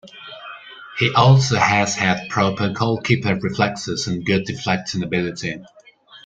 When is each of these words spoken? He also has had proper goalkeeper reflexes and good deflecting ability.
He 0.97 1.13
also 1.13 1.57
has 1.57 1.95
had 1.95 2.27
proper 2.27 2.69
goalkeeper 2.69 3.35
reflexes 3.35 4.07
and 4.07 4.25
good 4.25 4.45
deflecting 4.45 5.03
ability. 5.03 5.63